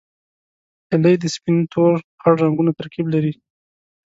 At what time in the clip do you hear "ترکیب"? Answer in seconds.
2.79-3.05